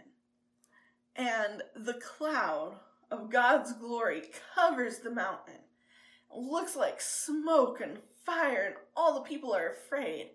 and 1.15 1.63
the 1.75 1.95
cloud 1.95 2.75
of 3.11 3.29
God's 3.29 3.73
glory 3.73 4.23
covers 4.55 4.99
the 4.99 5.11
mountain. 5.11 5.55
It 6.31 6.37
looks 6.37 6.75
like 6.75 7.01
smoke 7.01 7.81
and 7.81 7.97
fire, 8.25 8.63
and 8.67 8.75
all 8.95 9.13
the 9.13 9.27
people 9.27 9.53
are 9.53 9.69
afraid. 9.69 10.31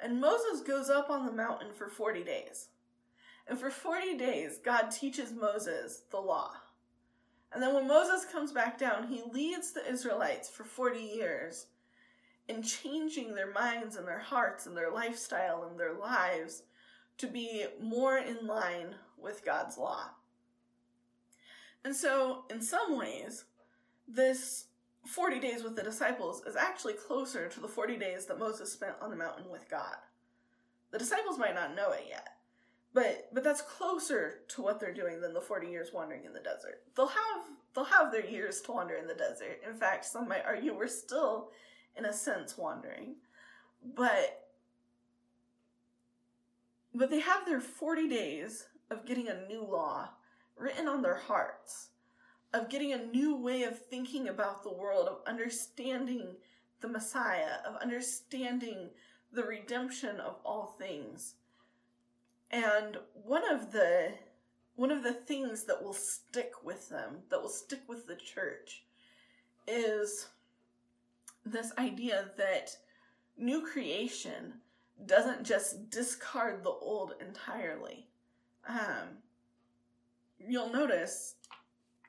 And 0.00 0.20
Moses 0.20 0.60
goes 0.60 0.90
up 0.90 1.08
on 1.08 1.24
the 1.24 1.32
mountain 1.32 1.72
for 1.72 1.88
40 1.88 2.24
days. 2.24 2.68
And 3.46 3.58
for 3.58 3.70
40 3.70 4.16
days, 4.16 4.58
God 4.64 4.90
teaches 4.90 5.32
Moses 5.32 6.02
the 6.10 6.20
law. 6.20 6.52
And 7.52 7.62
then 7.62 7.74
when 7.74 7.86
Moses 7.86 8.24
comes 8.30 8.52
back 8.52 8.78
down, 8.78 9.06
he 9.06 9.22
leads 9.32 9.72
the 9.72 9.88
Israelites 9.88 10.48
for 10.48 10.64
40 10.64 10.98
years 10.98 11.66
in 12.48 12.62
changing 12.62 13.34
their 13.34 13.52
minds 13.52 13.96
and 13.96 14.06
their 14.06 14.18
hearts 14.18 14.66
and 14.66 14.76
their 14.76 14.90
lifestyle 14.90 15.64
and 15.70 15.78
their 15.78 15.94
lives 15.94 16.62
to 17.18 17.26
be 17.26 17.64
more 17.80 18.18
in 18.18 18.46
line 18.46 18.94
with 19.16 19.44
God's 19.44 19.78
law. 19.78 20.10
And 21.84 21.94
so, 21.94 22.44
in 22.50 22.62
some 22.62 22.96
ways, 22.96 23.44
this 24.08 24.66
40 25.06 25.38
days 25.38 25.62
with 25.62 25.76
the 25.76 25.82
disciples 25.82 26.42
is 26.46 26.56
actually 26.56 26.94
closer 26.94 27.48
to 27.48 27.60
the 27.60 27.68
40 27.68 27.96
days 27.96 28.26
that 28.26 28.38
Moses 28.38 28.72
spent 28.72 28.94
on 29.02 29.10
the 29.10 29.16
mountain 29.16 29.50
with 29.50 29.68
God. 29.70 29.96
The 30.90 30.98
disciples 30.98 31.38
might 31.38 31.54
not 31.54 31.74
know 31.76 31.90
it 31.90 32.06
yet, 32.08 32.28
but 32.94 33.28
but 33.32 33.44
that's 33.44 33.60
closer 33.60 34.40
to 34.48 34.62
what 34.62 34.80
they're 34.80 34.94
doing 34.94 35.20
than 35.20 35.34
the 35.34 35.40
40 35.40 35.68
years 35.68 35.90
wandering 35.92 36.24
in 36.24 36.32
the 36.32 36.40
desert. 36.40 36.82
They'll 36.96 37.08
have 37.08 37.42
they'll 37.74 37.84
have 37.84 38.12
their 38.12 38.24
years 38.24 38.60
to 38.62 38.72
wander 38.72 38.94
in 38.94 39.06
the 39.06 39.14
desert. 39.14 39.60
In 39.68 39.74
fact, 39.74 40.04
some 40.04 40.28
might 40.28 40.46
argue 40.46 40.74
we're 40.74 40.88
still 40.88 41.50
in 41.96 42.06
a 42.06 42.12
sense 42.12 42.56
wandering. 42.56 43.16
But 43.96 44.48
but 46.94 47.10
they 47.10 47.20
have 47.20 47.44
their 47.44 47.60
40 47.60 48.08
days 48.08 48.66
of 48.90 49.04
getting 49.04 49.28
a 49.28 49.46
new 49.48 49.64
law 49.64 50.10
written 50.56 50.88
on 50.88 51.02
their 51.02 51.16
hearts, 51.16 51.88
of 52.52 52.68
getting 52.68 52.92
a 52.92 53.06
new 53.06 53.36
way 53.36 53.64
of 53.64 53.78
thinking 53.78 54.28
about 54.28 54.62
the 54.62 54.72
world, 54.72 55.08
of 55.08 55.18
understanding 55.26 56.28
the 56.80 56.88
Messiah, 56.88 57.56
of 57.66 57.76
understanding 57.82 58.90
the 59.32 59.44
redemption 59.44 60.20
of 60.20 60.36
all 60.44 60.76
things. 60.78 61.34
And 62.50 62.98
one 63.12 63.50
of 63.50 63.72
the 63.72 64.12
one 64.76 64.90
of 64.90 65.04
the 65.04 65.12
things 65.12 65.64
that 65.64 65.82
will 65.82 65.94
stick 65.94 66.52
with 66.64 66.88
them, 66.88 67.18
that 67.30 67.40
will 67.40 67.48
stick 67.48 67.80
with 67.88 68.08
the 68.08 68.16
church, 68.16 68.84
is 69.68 70.26
this 71.46 71.72
idea 71.78 72.30
that 72.36 72.76
new 73.36 73.64
creation 73.64 74.54
doesn't 75.06 75.44
just 75.44 75.90
discard 75.90 76.62
the 76.62 76.70
old 76.70 77.14
entirely. 77.20 78.08
Um, 78.68 79.18
you'll 80.48 80.72
notice 80.72 81.34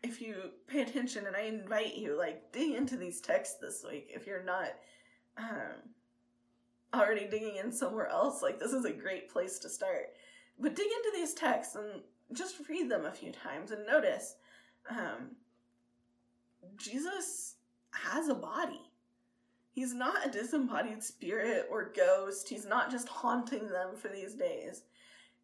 if 0.04 0.22
you 0.22 0.36
pay 0.68 0.82
attention, 0.82 1.26
and 1.26 1.36
I 1.36 1.42
invite 1.42 1.96
you, 1.96 2.18
like, 2.18 2.52
dig 2.52 2.76
into 2.76 2.96
these 2.96 3.22
texts 3.22 3.58
this 3.60 3.84
week 3.90 4.12
if 4.14 4.28
you're 4.28 4.44
not 4.44 4.70
um, 5.38 5.76
already 6.94 7.28
digging 7.28 7.56
in 7.56 7.72
somewhere 7.72 8.08
else. 8.08 8.42
Like, 8.42 8.60
this 8.60 8.72
is 8.72 8.86
a 8.86 8.92
great 8.92 9.30
place 9.30 9.58
to 9.60 9.70
start. 9.70 10.14
But 10.60 10.76
dig 10.76 10.86
into 10.86 11.12
these 11.16 11.34
texts 11.34 11.76
and 11.76 12.02
just 12.34 12.56
read 12.70 12.90
them 12.90 13.06
a 13.06 13.12
few 13.12 13.32
times 13.32 13.72
and 13.72 13.86
notice 13.86 14.36
um, 14.90 15.36
Jesus 16.78 17.56
has 17.92 18.30
a 18.30 18.36
body. 18.36 18.82
He's 19.72 19.94
not 19.94 20.26
a 20.26 20.32
disembodied 20.32 21.04
spirit 21.04 21.68
or 21.70 21.92
ghost. 21.96 22.48
He's 22.48 22.66
not 22.66 22.90
just 22.90 23.10
haunting 23.10 23.68
them 23.68 23.96
for 23.96 24.08
these 24.08 24.34
days. 24.34 24.84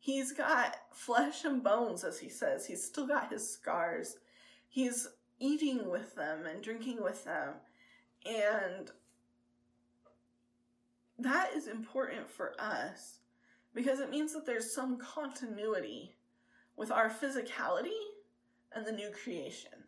He's 0.04 0.32
got 0.32 0.78
flesh 0.92 1.46
and 1.46 1.64
bones, 1.64 2.04
as 2.04 2.18
he 2.18 2.28
says. 2.28 2.66
He's 2.66 2.84
still 2.84 3.06
got 3.06 3.32
his 3.32 3.48
scars. 3.48 4.18
He's 4.68 5.08
eating 5.40 5.92
with 5.92 6.16
them 6.16 6.48
and 6.48 6.64
drinking 6.64 7.04
with 7.04 7.24
them. 7.24 7.54
And 8.26 8.90
that 11.20 11.52
is 11.56 11.68
important 11.68 12.32
for 12.32 12.60
us 12.60 13.20
because 13.76 14.00
it 14.00 14.10
means 14.10 14.34
that 14.34 14.44
there's 14.44 14.74
some 14.74 14.98
continuity 14.98 16.16
with 16.76 16.92
our 16.92 17.12
physicality 17.12 17.92
and 18.74 18.88
the 18.88 18.92
new 18.92 19.12
creation. 19.12 19.84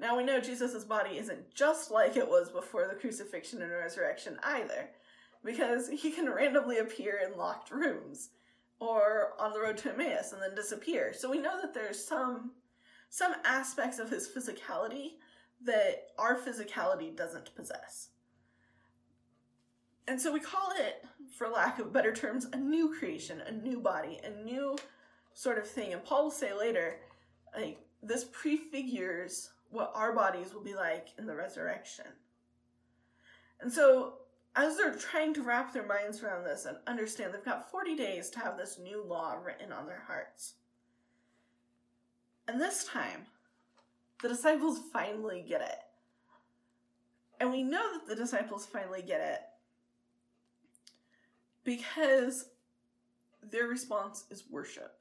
Now 0.00 0.16
we 0.16 0.24
know 0.24 0.40
Jesus' 0.40 0.84
body 0.84 1.18
isn't 1.18 1.54
just 1.54 1.90
like 1.90 2.16
it 2.16 2.30
was 2.30 2.48
before 2.48 2.88
the 2.88 2.98
crucifixion 2.98 3.60
and 3.60 3.72
resurrection 3.72 4.38
either, 4.42 4.88
because 5.44 5.90
he 5.90 6.10
can 6.12 6.32
randomly 6.32 6.78
appear 6.78 7.20
in 7.26 7.36
locked 7.36 7.70
rooms 7.70 8.30
or 8.80 9.32
on 9.38 9.52
the 9.52 9.60
road 9.60 9.76
to 9.78 9.92
Emmaus 9.92 10.32
and 10.32 10.42
then 10.42 10.54
disappear. 10.54 11.12
So 11.12 11.30
we 11.30 11.38
know 11.38 11.60
that 11.60 11.74
there's 11.74 12.04
some 12.04 12.52
some 13.10 13.34
aspects 13.44 13.98
of 13.98 14.10
his 14.10 14.28
physicality 14.28 15.12
that 15.64 16.08
our 16.18 16.36
physicality 16.36 17.16
doesn't 17.16 17.54
possess. 17.56 18.10
And 20.06 20.20
so 20.20 20.32
we 20.32 20.40
call 20.40 20.72
it, 20.78 21.04
for 21.36 21.48
lack 21.48 21.78
of 21.78 21.92
better 21.92 22.14
terms, 22.14 22.46
a 22.52 22.56
new 22.56 22.94
creation, 22.94 23.42
a 23.46 23.52
new 23.52 23.80
body, 23.80 24.18
a 24.24 24.44
new 24.44 24.76
sort 25.34 25.58
of 25.58 25.66
thing. 25.66 25.92
And 25.92 26.04
Paul 26.04 26.24
will 26.24 26.30
say 26.30 26.54
later, 26.54 26.96
like, 27.56 27.80
this 28.02 28.24
prefigures 28.24 29.50
what 29.70 29.92
our 29.94 30.14
bodies 30.14 30.54
will 30.54 30.62
be 30.62 30.74
like 30.74 31.08
in 31.18 31.26
the 31.26 31.34
resurrection. 31.34 32.06
And 33.60 33.72
so, 33.72 34.17
as 34.58 34.76
they're 34.76 34.94
trying 34.94 35.32
to 35.32 35.42
wrap 35.42 35.72
their 35.72 35.86
minds 35.86 36.20
around 36.20 36.42
this 36.42 36.64
and 36.64 36.76
understand, 36.88 37.32
they've 37.32 37.44
got 37.44 37.70
40 37.70 37.94
days 37.94 38.28
to 38.30 38.40
have 38.40 38.58
this 38.58 38.76
new 38.76 39.04
law 39.04 39.34
written 39.34 39.72
on 39.72 39.86
their 39.86 40.02
hearts. 40.04 40.54
And 42.48 42.60
this 42.60 42.84
time, 42.84 43.26
the 44.20 44.28
disciples 44.28 44.80
finally 44.92 45.44
get 45.48 45.60
it. 45.60 45.78
And 47.38 47.52
we 47.52 47.62
know 47.62 47.98
that 47.98 48.08
the 48.08 48.20
disciples 48.20 48.66
finally 48.66 49.00
get 49.00 49.20
it 49.20 49.40
because 51.62 52.46
their 53.48 53.68
response 53.68 54.24
is 54.28 54.42
worship. 54.50 54.98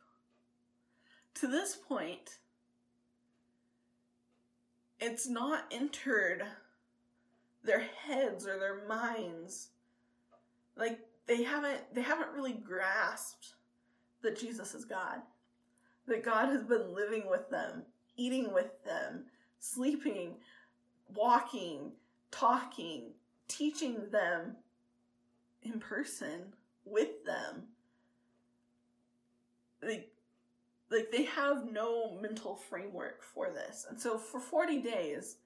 To 1.36 1.48
this 1.48 1.76
point, 1.76 2.38
it's 5.00 5.28
not 5.28 5.64
entered 5.72 6.44
their 7.68 7.82
heads 7.82 8.48
or 8.48 8.58
their 8.58 8.88
minds. 8.88 9.68
Like 10.76 11.00
they 11.28 11.44
haven't 11.44 11.94
they 11.94 12.02
haven't 12.02 12.34
really 12.34 12.54
grasped 12.54 13.54
that 14.24 14.40
Jesus 14.40 14.74
is 14.74 14.86
God. 14.86 15.22
That 16.08 16.24
God 16.24 16.48
has 16.48 16.64
been 16.64 16.96
living 16.96 17.30
with 17.30 17.50
them, 17.50 17.84
eating 18.16 18.54
with 18.54 18.84
them, 18.86 19.26
sleeping, 19.60 20.36
walking, 21.14 21.92
talking, 22.32 23.12
teaching 23.48 24.10
them 24.12 24.56
in 25.62 25.80
person 25.80 26.54
with 26.86 27.26
them. 27.26 27.64
Like 29.84 30.10
like 30.90 31.12
they 31.12 31.24
have 31.24 31.70
no 31.70 32.18
mental 32.22 32.56
framework 32.56 33.22
for 33.22 33.50
this. 33.50 33.86
And 33.90 34.00
so 34.00 34.18
for 34.18 34.40
40 34.40 34.80
days, 34.82 35.38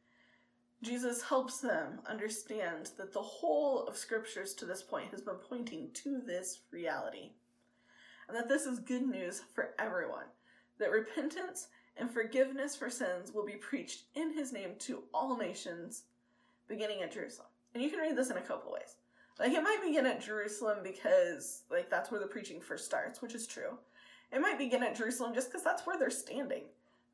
Jesus 0.83 1.21
helps 1.21 1.59
them 1.59 1.99
understand 2.09 2.89
that 2.97 3.13
the 3.13 3.21
whole 3.21 3.85
of 3.87 3.95
scriptures 3.95 4.53
to 4.55 4.65
this 4.65 4.81
point 4.81 5.11
has 5.11 5.21
been 5.21 5.35
pointing 5.35 5.89
to 5.93 6.19
this 6.25 6.61
reality. 6.71 7.31
And 8.27 8.35
that 8.35 8.49
this 8.49 8.65
is 8.65 8.79
good 8.79 9.03
news 9.03 9.43
for 9.53 9.75
everyone. 9.77 10.25
That 10.79 10.89
repentance 10.89 11.67
and 11.97 12.09
forgiveness 12.09 12.75
for 12.75 12.89
sins 12.89 13.31
will 13.31 13.45
be 13.45 13.57
preached 13.57 14.05
in 14.15 14.33
his 14.33 14.51
name 14.51 14.71
to 14.79 15.03
all 15.13 15.37
nations, 15.37 16.03
beginning 16.67 17.03
at 17.03 17.11
Jerusalem. 17.11 17.49
And 17.75 17.83
you 17.83 17.89
can 17.89 17.99
read 17.99 18.17
this 18.17 18.31
in 18.31 18.37
a 18.37 18.41
couple 18.41 18.71
ways. 18.71 18.95
Like 19.39 19.51
it 19.51 19.63
might 19.63 19.83
begin 19.83 20.05
at 20.05 20.23
Jerusalem 20.23 20.79
because 20.83 21.63
like 21.69 21.89
that's 21.89 22.09
where 22.11 22.19
the 22.19 22.27
preaching 22.27 22.59
first 22.59 22.85
starts, 22.85 23.21
which 23.21 23.35
is 23.35 23.45
true. 23.45 23.77
It 24.31 24.41
might 24.41 24.57
begin 24.57 24.83
at 24.83 24.95
Jerusalem 24.95 25.33
just 25.33 25.49
because 25.49 25.63
that's 25.63 25.85
where 25.85 25.97
they're 25.99 26.09
standing. 26.09 26.63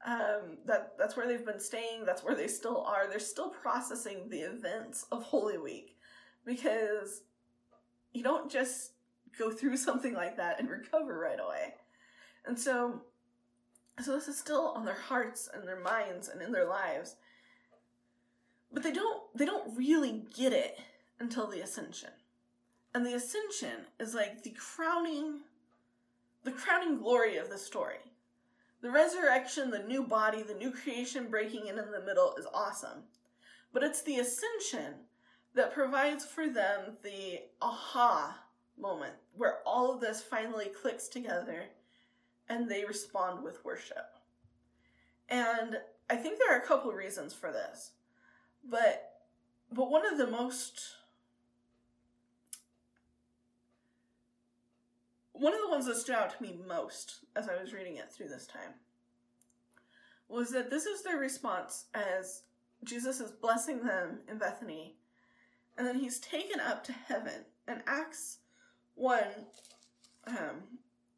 Um, 0.05 0.57
that 0.65 0.93
that's 0.97 1.17
where 1.17 1.27
they've 1.27 1.45
been 1.45 1.59
staying. 1.59 2.05
That's 2.05 2.23
where 2.23 2.35
they 2.35 2.47
still 2.47 2.83
are. 2.83 3.07
They're 3.09 3.19
still 3.19 3.49
processing 3.49 4.29
the 4.29 4.41
events 4.41 5.05
of 5.11 5.23
Holy 5.23 5.57
Week 5.57 5.97
because 6.45 7.23
you 8.13 8.23
don't 8.23 8.51
just 8.51 8.91
go 9.37 9.51
through 9.51 9.77
something 9.77 10.13
like 10.13 10.37
that 10.37 10.59
and 10.59 10.69
recover 10.69 11.19
right 11.19 11.39
away. 11.39 11.75
And 12.45 12.57
so, 12.57 13.01
so 14.03 14.13
this 14.13 14.27
is 14.27 14.37
still 14.37 14.69
on 14.69 14.85
their 14.85 14.95
hearts 14.95 15.49
and 15.53 15.67
their 15.67 15.79
minds 15.79 16.29
and 16.29 16.41
in 16.41 16.51
their 16.51 16.67
lives. 16.67 17.15
But 18.71 18.83
they 18.83 18.91
don't 18.91 19.23
they 19.35 19.45
don't 19.45 19.75
really 19.77 20.25
get 20.35 20.53
it 20.53 20.77
until 21.19 21.47
the 21.47 21.61
ascension. 21.61 22.09
And 22.93 23.05
the 23.05 23.15
ascension 23.15 23.85
is 23.99 24.13
like 24.13 24.43
the 24.43 24.51
crowning 24.51 25.39
the 26.43 26.51
crowning 26.51 26.97
glory 26.97 27.37
of 27.37 27.49
the 27.49 27.57
story. 27.57 27.97
The 28.81 28.91
resurrection, 28.91 29.71
the 29.71 29.83
new 29.83 30.03
body, 30.03 30.43
the 30.43 30.53
new 30.53 30.71
creation 30.71 31.29
breaking 31.29 31.67
in 31.67 31.79
in 31.79 31.91
the 31.91 32.01
middle 32.05 32.35
is 32.37 32.45
awesome. 32.53 33.03
But 33.73 33.83
it's 33.83 34.01
the 34.03 34.17
ascension 34.17 34.93
that 35.55 35.73
provides 35.73 36.25
for 36.25 36.47
them 36.47 36.97
the 37.03 37.41
aha 37.61 38.39
moment 38.79 39.15
where 39.35 39.59
all 39.65 39.91
of 39.91 39.99
this 39.99 40.21
finally 40.21 40.67
clicks 40.81 41.07
together 41.07 41.63
and 42.49 42.69
they 42.69 42.85
respond 42.85 43.43
with 43.43 43.65
worship. 43.65 44.13
And 45.29 45.77
I 46.09 46.15
think 46.15 46.39
there 46.39 46.55
are 46.55 46.61
a 46.61 46.67
couple 46.67 46.91
reasons 46.91 47.33
for 47.33 47.51
this. 47.51 47.91
But 48.63 49.13
but 49.71 49.91
one 49.91 50.05
of 50.05 50.17
the 50.17 50.27
most 50.27 50.81
one 55.39 55.53
of 55.53 55.61
the 55.61 55.69
ones 55.69 55.85
that 55.85 55.97
stood 55.97 56.15
out 56.15 56.35
to 56.35 56.43
me 56.43 56.57
most 56.67 57.25
as 57.35 57.47
I 57.47 57.61
was 57.61 57.73
reading 57.73 57.97
it 57.97 58.11
through 58.11 58.29
this 58.29 58.47
time 58.47 58.73
was 60.29 60.51
that 60.51 60.69
this 60.69 60.85
is 60.85 61.03
their 61.03 61.17
response 61.17 61.85
as 61.93 62.43
Jesus 62.83 63.19
is 63.19 63.31
blessing 63.31 63.83
them 63.83 64.19
in 64.29 64.37
Bethany, 64.37 64.95
and 65.77 65.87
then 65.87 65.99
he's 65.99 66.19
taken 66.19 66.59
up 66.59 66.83
to 66.83 66.91
heaven. 66.91 67.45
And 67.67 67.81
Acts 67.87 68.39
1, 68.95 69.23
um, 70.27 70.63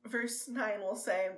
verse 0.05 0.47
9 0.47 0.81
will 0.81 0.95
say, 0.95 1.29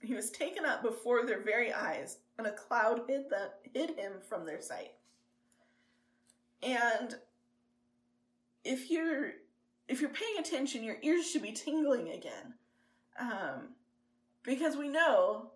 He 0.00 0.14
was 0.14 0.30
taken 0.30 0.64
up 0.64 0.82
before 0.82 1.24
their 1.24 1.42
very 1.42 1.72
eyes, 1.72 2.18
and 2.38 2.46
a 2.46 2.52
cloud 2.52 3.02
hid, 3.08 3.30
them, 3.30 3.48
hid 3.72 3.90
him 3.90 4.14
from 4.28 4.44
their 4.44 4.60
sight. 4.60 4.92
And 6.62 7.14
if 8.64 8.90
you're 8.90 9.32
if 9.88 10.00
you're 10.00 10.10
paying 10.10 10.38
attention, 10.38 10.84
your 10.84 10.96
ears 11.02 11.30
should 11.30 11.42
be 11.42 11.52
tingling 11.52 12.10
again. 12.10 12.54
Um, 13.18 13.74
because 14.42 14.76
we 14.76 14.88
know 14.88 15.50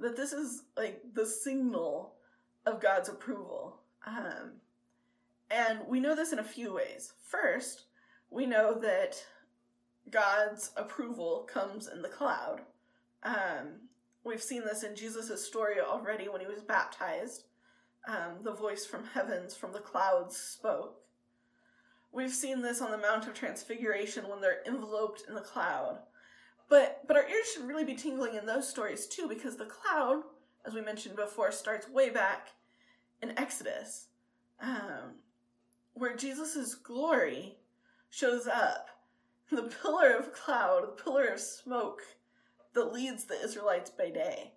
that 0.00 0.16
this 0.16 0.32
is 0.32 0.64
like 0.76 1.02
the 1.14 1.26
signal 1.26 2.14
of 2.66 2.80
God's 2.80 3.08
approval. 3.08 3.80
Um, 4.06 4.52
and 5.50 5.80
we 5.88 6.00
know 6.00 6.14
this 6.14 6.32
in 6.32 6.38
a 6.38 6.44
few 6.44 6.74
ways. 6.74 7.12
First, 7.22 7.84
we 8.30 8.46
know 8.46 8.78
that 8.80 9.22
God's 10.10 10.72
approval 10.76 11.48
comes 11.50 11.88
in 11.88 12.02
the 12.02 12.08
cloud. 12.08 12.62
Um, 13.22 13.88
we've 14.24 14.42
seen 14.42 14.64
this 14.64 14.82
in 14.82 14.96
Jesus' 14.96 15.46
story 15.46 15.80
already 15.80 16.28
when 16.28 16.40
he 16.40 16.46
was 16.46 16.62
baptized. 16.62 17.44
Um, 18.06 18.42
the 18.42 18.52
voice 18.52 18.84
from 18.84 19.06
heavens, 19.14 19.54
from 19.54 19.72
the 19.72 19.78
clouds, 19.78 20.36
spoke. 20.36 21.00
We've 22.14 22.32
seen 22.32 22.62
this 22.62 22.80
on 22.80 22.92
the 22.92 22.98
Mount 22.98 23.26
of 23.26 23.34
Transfiguration 23.34 24.28
when 24.28 24.40
they're 24.40 24.62
enveloped 24.66 25.24
in 25.26 25.34
the 25.34 25.40
cloud. 25.40 25.98
But 26.68 27.02
but 27.08 27.16
our 27.16 27.28
ears 27.28 27.50
should 27.52 27.66
really 27.66 27.84
be 27.84 27.96
tingling 27.96 28.36
in 28.36 28.46
those 28.46 28.68
stories 28.68 29.06
too, 29.06 29.28
because 29.28 29.56
the 29.56 29.66
cloud, 29.66 30.22
as 30.64 30.74
we 30.74 30.80
mentioned 30.80 31.16
before, 31.16 31.50
starts 31.50 31.88
way 31.88 32.10
back 32.10 32.50
in 33.20 33.36
Exodus, 33.36 34.06
um, 34.60 35.16
where 35.94 36.16
Jesus' 36.16 36.74
glory 36.76 37.56
shows 38.10 38.46
up. 38.46 38.90
The 39.50 39.62
pillar 39.82 40.10
of 40.10 40.32
cloud, 40.32 40.82
the 40.84 41.02
pillar 41.02 41.26
of 41.26 41.40
smoke 41.40 42.02
that 42.74 42.92
leads 42.92 43.24
the 43.24 43.40
Israelites 43.42 43.90
by 43.90 44.10
day. 44.10 44.52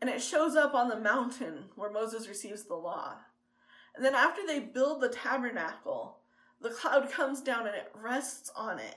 And 0.00 0.08
it 0.08 0.22
shows 0.22 0.54
up 0.54 0.74
on 0.74 0.88
the 0.88 0.98
mountain 0.98 1.64
where 1.74 1.90
Moses 1.90 2.28
receives 2.28 2.64
the 2.64 2.74
law. 2.74 3.16
And 3.96 4.04
then 4.04 4.14
after 4.14 4.46
they 4.46 4.60
build 4.60 5.00
the 5.00 5.08
tabernacle, 5.08 6.17
the 6.60 6.70
cloud 6.70 7.10
comes 7.10 7.40
down 7.40 7.66
and 7.66 7.76
it 7.76 7.92
rests 7.94 8.50
on 8.56 8.78
it. 8.78 8.96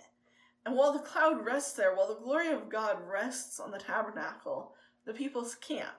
And 0.66 0.76
while 0.76 0.94
the 0.94 1.00
cloud 1.00 1.44
rests 1.46 1.74
there, 1.74 1.96
while 1.96 2.08
the 2.08 2.24
glory 2.24 2.52
of 2.52 2.70
God 2.70 2.98
rests 3.08 3.60
on 3.60 3.72
the 3.72 3.80
tabernacle, 3.80 4.76
the 5.06 5.14
people 5.14 5.48
camp. 5.60 5.96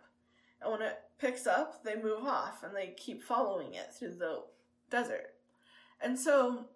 And 0.60 0.70
when 0.70 0.82
it 0.82 1.00
picks 1.18 1.46
up, 1.46 1.82
they 1.82 1.96
move 1.96 2.24
off 2.24 2.62
and 2.62 2.74
they 2.74 2.94
keep 2.96 3.22
following 3.22 3.74
it 3.74 3.92
through 3.92 4.14
the 4.14 4.44
desert. 4.90 5.34
And 6.00 6.18
so 6.18 6.66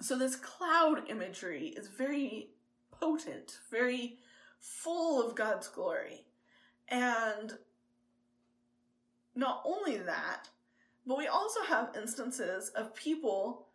so 0.00 0.18
this 0.18 0.36
cloud 0.36 1.08
imagery 1.08 1.68
is 1.68 1.88
very 1.88 2.50
potent, 2.90 3.60
very 3.70 4.18
full 4.60 5.26
of 5.26 5.34
God's 5.34 5.68
glory. 5.68 6.26
And 6.88 7.54
not 9.34 9.62
only 9.64 9.96
that, 9.98 10.48
but 11.06 11.18
we 11.18 11.26
also 11.26 11.62
have 11.62 11.96
instances 11.96 12.70
of 12.70 12.94
people 12.94 13.65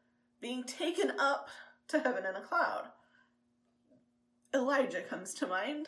being 0.42 0.64
taken 0.64 1.14
up 1.20 1.50
to 1.88 2.00
heaven 2.00 2.26
in 2.26 2.36
a 2.36 2.42
cloud. 2.42 2.86
Elijah 4.54 5.02
comes 5.02 5.34
to 5.36 5.48
mind 5.48 5.88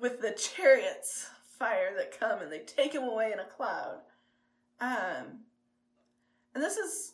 with 0.00 0.20
the 0.20 0.32
chariots 0.32 1.28
fire 1.58 1.94
that 1.96 2.18
come 2.18 2.40
and 2.40 2.52
they 2.52 2.60
take 2.60 2.94
him 2.94 3.02
away 3.02 3.32
in 3.32 3.40
a 3.40 3.44
cloud. 3.44 3.98
Um, 4.80 5.40
and 6.54 6.62
this 6.62 6.76
is 6.76 7.12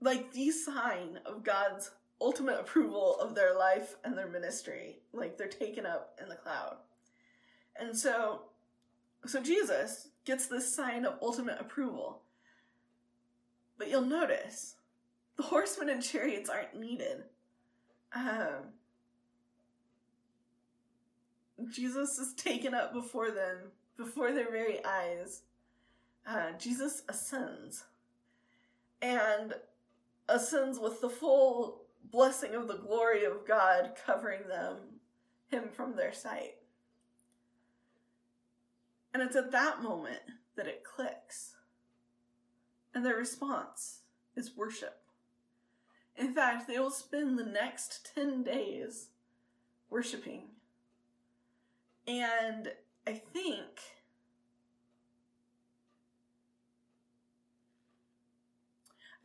like 0.00 0.32
the 0.32 0.50
sign 0.50 1.18
of 1.24 1.44
God's 1.44 1.90
ultimate 2.20 2.60
approval 2.60 3.16
of 3.20 3.34
their 3.34 3.56
life 3.56 3.96
and 4.04 4.16
their 4.16 4.28
ministry. 4.28 4.98
Like 5.12 5.38
they're 5.38 5.48
taken 5.48 5.86
up 5.86 6.18
in 6.22 6.28
the 6.28 6.36
cloud. 6.36 6.76
And 7.76 7.96
so, 7.96 8.42
so 9.26 9.42
Jesus 9.42 10.08
gets 10.24 10.46
this 10.46 10.72
sign 10.72 11.04
of 11.04 11.18
ultimate 11.22 11.60
approval. 11.60 12.22
But 13.78 13.88
you'll 13.88 14.02
notice 14.02 14.76
the 15.36 15.42
horsemen 15.42 15.88
and 15.88 16.02
chariots 16.02 16.50
aren't 16.50 16.78
needed. 16.78 17.24
Um, 18.14 18.72
Jesus 21.70 22.18
is 22.18 22.34
taken 22.34 22.74
up 22.74 22.92
before 22.92 23.30
them, 23.30 23.72
before 23.96 24.32
their 24.32 24.50
very 24.50 24.84
eyes. 24.84 25.42
Uh, 26.26 26.52
Jesus 26.58 27.02
ascends 27.08 27.84
and 29.02 29.54
ascends 30.28 30.78
with 30.78 31.00
the 31.00 31.10
full 31.10 31.82
blessing 32.10 32.54
of 32.54 32.68
the 32.68 32.78
glory 32.78 33.24
of 33.24 33.46
God 33.46 33.92
covering 34.06 34.48
them, 34.48 34.76
him 35.48 35.64
from 35.72 35.96
their 35.96 36.12
sight. 36.12 36.56
And 39.12 39.22
it's 39.22 39.36
at 39.36 39.52
that 39.52 39.82
moment 39.82 40.22
that 40.56 40.66
it 40.66 40.84
clicks. 40.84 41.54
And 42.94 43.04
their 43.04 43.16
response 43.16 44.00
is 44.36 44.56
worship. 44.56 45.03
In 46.16 46.32
fact, 46.32 46.68
they 46.68 46.78
will 46.78 46.90
spend 46.90 47.38
the 47.38 47.44
next 47.44 48.10
10 48.14 48.44
days 48.44 49.08
worshiping. 49.90 50.42
And 52.06 52.68
I 53.06 53.12
think 53.12 53.80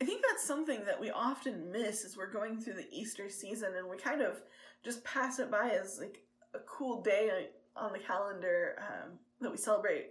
I 0.00 0.06
think 0.06 0.22
that's 0.26 0.46
something 0.46 0.82
that 0.86 0.98
we 0.98 1.10
often 1.10 1.70
miss 1.70 2.06
as 2.06 2.16
we're 2.16 2.32
going 2.32 2.58
through 2.58 2.74
the 2.74 2.88
Easter 2.90 3.28
season 3.28 3.74
and 3.76 3.86
we 3.86 3.98
kind 3.98 4.22
of 4.22 4.40
just 4.82 5.04
pass 5.04 5.38
it 5.38 5.50
by 5.50 5.70
as 5.70 5.98
like 6.00 6.22
a 6.54 6.58
cool 6.60 7.02
day 7.02 7.48
on 7.76 7.92
the 7.92 7.98
calendar 7.98 8.76
um, 8.78 9.18
that 9.42 9.50
we 9.50 9.58
celebrate. 9.58 10.06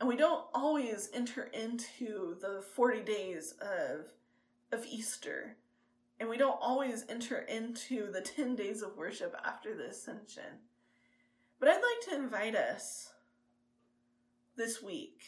And 0.00 0.08
we 0.08 0.16
don't 0.16 0.44
always 0.52 1.10
enter 1.14 1.44
into 1.52 2.36
the 2.40 2.64
40 2.74 3.02
days 3.02 3.54
of 3.60 4.06
of 4.72 4.84
Easter 4.86 5.56
and 6.24 6.30
we 6.30 6.38
don't 6.38 6.58
always 6.58 7.04
enter 7.10 7.40
into 7.40 8.10
the 8.10 8.22
10 8.22 8.56
days 8.56 8.80
of 8.80 8.96
worship 8.96 9.36
after 9.44 9.76
the 9.76 9.88
ascension. 9.88 10.58
But 11.60 11.68
I'd 11.68 11.74
like 11.74 12.08
to 12.08 12.14
invite 12.14 12.56
us 12.56 13.12
this 14.56 14.82
week, 14.82 15.20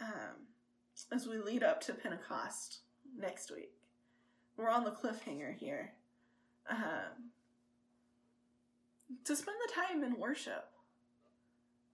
um, 0.00 0.46
as 1.10 1.26
we 1.26 1.38
lead 1.38 1.64
up 1.64 1.80
to 1.80 1.94
Pentecost 1.94 2.78
next 3.18 3.50
week. 3.50 3.72
We're 4.56 4.70
on 4.70 4.84
the 4.84 4.92
cliffhanger 4.92 5.52
here. 5.56 5.94
Um, 6.70 7.32
to 9.24 9.34
spend 9.34 9.56
the 9.66 9.72
time 9.74 10.04
in 10.04 10.16
worship. 10.16 10.68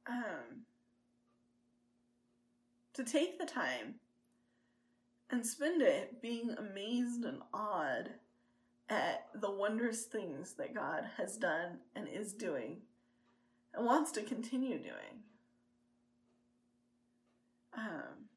Um, 0.06 0.66
to 2.92 3.02
take 3.02 3.38
the 3.38 3.46
time 3.46 3.94
and 5.32 5.46
spend 5.46 5.80
it 5.80 6.20
being 6.20 6.54
amazed 6.58 7.24
and 7.24 7.40
awed 7.54 8.10
at 8.90 9.28
the 9.34 9.50
wondrous 9.50 10.02
things 10.02 10.52
that 10.54 10.74
God 10.74 11.04
has 11.16 11.38
done 11.38 11.78
and 11.96 12.06
is 12.06 12.34
doing 12.34 12.82
and 13.74 13.86
wants 13.86 14.12
to 14.12 14.22
continue 14.22 14.78
doing. 14.78 15.22
Um, 17.74 18.28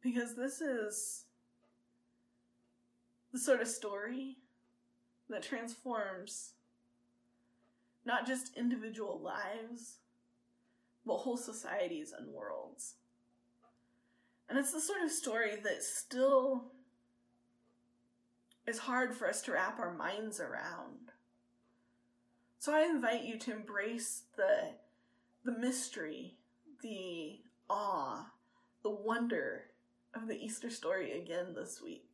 because 0.00 0.34
this 0.34 0.62
is 0.62 1.24
the 3.32 3.38
sort 3.38 3.60
of 3.60 3.68
story 3.68 4.38
that 5.28 5.42
transforms 5.42 6.52
not 8.06 8.26
just 8.26 8.56
individual 8.56 9.20
lives, 9.20 9.98
but 11.04 11.18
whole 11.18 11.36
societies 11.36 12.14
and 12.18 12.32
worlds. 12.32 12.94
And 14.48 14.58
it's 14.58 14.72
the 14.72 14.80
sort 14.80 15.02
of 15.02 15.10
story 15.10 15.56
that 15.62 15.82
still 15.82 16.72
is 18.66 18.78
hard 18.78 19.14
for 19.14 19.28
us 19.28 19.42
to 19.42 19.52
wrap 19.52 19.78
our 19.78 19.92
minds 19.92 20.40
around. 20.40 21.12
So 22.58 22.74
I 22.74 22.82
invite 22.82 23.24
you 23.24 23.38
to 23.38 23.52
embrace 23.52 24.22
the 24.36 24.74
the 25.44 25.58
mystery, 25.58 26.36
the 26.82 27.38
awe, 27.70 28.26
the 28.82 28.90
wonder 28.90 29.64
of 30.14 30.28
the 30.28 30.36
Easter 30.36 30.68
story 30.68 31.12
again 31.12 31.54
this 31.54 31.80
week. 31.82 32.04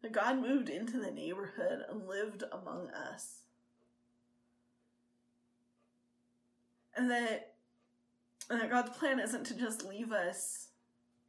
That 0.00 0.12
God 0.12 0.40
moved 0.40 0.68
into 0.68 0.98
the 0.98 1.10
neighborhood 1.10 1.84
and 1.88 2.08
lived 2.08 2.42
among 2.50 2.88
us. 2.90 3.42
And 6.96 7.10
that, 7.10 7.51
that 8.60 8.70
God's 8.70 8.96
plan 8.96 9.20
isn't 9.20 9.44
to 9.46 9.54
just 9.54 9.84
leave 9.84 10.12
us 10.12 10.68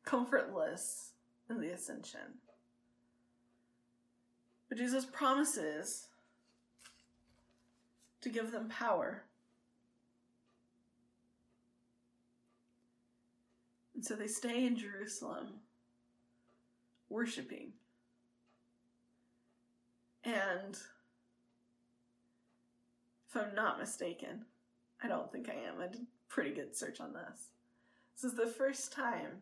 comfortless 0.03 1.12
in 1.49 1.62
the 1.62 1.69
ascension. 1.69 2.39
But 4.69 4.77
Jesus 4.77 5.05
promises 5.05 6.07
to 8.21 8.29
give 8.29 8.51
them 8.51 8.69
power. 8.69 9.23
And 13.95 14.03
so 14.03 14.15
they 14.15 14.27
stay 14.27 14.65
in 14.65 14.75
Jerusalem, 14.75 15.59
worshiping. 17.09 17.73
And 20.23 20.77
if 23.29 23.36
I'm 23.36 23.53
not 23.53 23.79
mistaken, 23.79 24.45
I 25.03 25.07
don't 25.07 25.31
think 25.31 25.49
I 25.49 25.53
am. 25.53 25.81
I 25.81 25.88
did 25.88 26.05
pretty 26.29 26.51
good 26.51 26.75
search 26.75 26.99
on 26.99 27.13
this. 27.13 27.49
This 28.15 28.31
is 28.31 28.38
the 28.38 28.47
first 28.47 28.91
time 28.91 29.41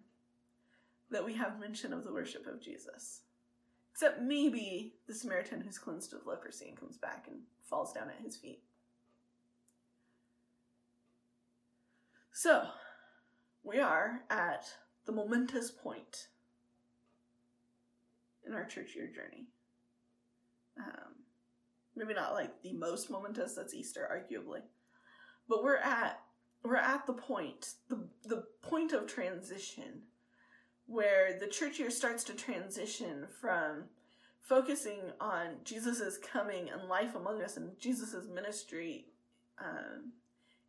that 1.10 1.26
we 1.26 1.34
have 1.34 1.60
mention 1.60 1.94
of 1.94 2.04
the 2.04 2.14
worship 2.14 2.48
of 2.48 2.62
Jesus. 2.62 3.22
Except 3.92 4.22
maybe 4.22 4.94
the 5.08 5.14
Samaritan 5.14 5.62
who's 5.62 5.78
cleansed 5.78 6.14
of 6.14 6.26
leprosy 6.26 6.70
and 6.70 6.80
comes 6.80 6.98
back 6.98 7.26
and 7.30 7.42
falls 7.70 7.94
down 7.94 8.10
at 8.10 8.24
his 8.24 8.38
feet. 8.38 8.62
So, 12.32 12.68
we 13.64 13.80
are 13.80 14.22
at 14.30 14.66
the 15.06 15.12
momentous 15.12 15.70
point 15.70 16.28
in 18.46 18.54
our 18.54 18.66
church 18.66 18.96
year 18.96 19.08
journey. 19.08 19.46
Um, 20.78 21.14
maybe 21.96 22.14
not 22.14 22.34
like 22.34 22.62
the 22.64 22.74
most 22.74 23.10
momentous, 23.10 23.54
that's 23.54 23.74
Easter, 23.74 24.10
arguably. 24.12 24.62
But 25.48 25.64
we're 25.64 25.78
at 25.78 26.22
we're 26.64 26.76
at 26.76 27.06
the 27.06 27.14
point, 27.14 27.74
the 27.90 28.08
the 28.24 28.44
point 28.62 28.94
of 28.94 29.08
transition 29.08 30.04
where 30.86 31.38
the 31.40 31.48
church 31.48 31.80
year 31.80 31.90
starts 31.90 32.24
to 32.26 32.34
transition 32.34 33.26
from 33.40 33.86
focusing 34.42 35.00
on 35.22 35.56
Jesus' 35.64 36.18
coming 36.18 36.70
and 36.70 36.90
life 36.90 37.16
among 37.16 37.42
us 37.42 37.56
and 37.56 37.80
Jesus' 37.80 38.28
ministry 38.34 39.06
um, 39.60 40.12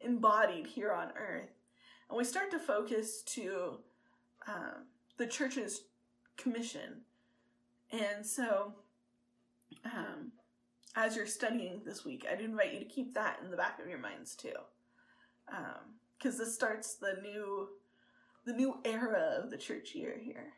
embodied 0.01 0.67
here 0.67 0.93
on 0.93 1.09
earth. 1.17 1.51
And 2.09 2.17
we 2.17 2.25
start 2.25 2.51
to 2.53 2.61
focus 2.61 3.23
to 3.23 3.79
um, 4.47 4.87
the 5.17 5.27
church's 5.27 5.83
commission. 6.37 7.01
And 7.91 8.25
so, 8.25 8.75
um, 9.85 10.33
as 10.95 11.17
you're 11.17 11.27
studying 11.27 11.81
this 11.85 12.05
week, 12.05 12.27
I'd 12.31 12.41
invite 12.41 12.75
you 12.75 12.79
to 12.79 12.85
keep 12.85 13.15
that 13.15 13.41
in 13.43 13.51
the 13.51 13.57
back 13.57 13.81
of 13.81 13.89
your 13.89 13.99
minds 13.99 14.37
too. 14.37 14.53
Because 16.19 16.39
this 16.39 16.55
starts 16.55 16.95
the 16.95 17.19
new 17.23 17.69
the 18.45 18.53
new 18.53 18.77
era 18.85 19.41
of 19.43 19.51
the 19.51 19.57
church 19.57 19.95
year 19.95 20.19
here. 20.21 20.55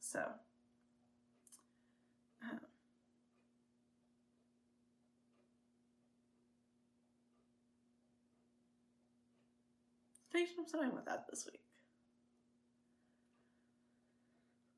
So, 0.00 0.20
um, 2.42 2.58
take 10.32 10.48
some 10.54 10.66
time 10.66 10.94
with 10.94 11.04
that 11.06 11.26
this 11.30 11.46
week. 11.46 11.60